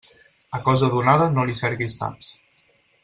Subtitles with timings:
[0.59, 2.33] A cosa donada no li cerquis taps.